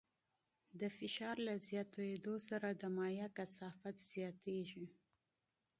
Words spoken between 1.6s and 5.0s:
زیاتېدو سره د مایع کثافت زیاتېږي.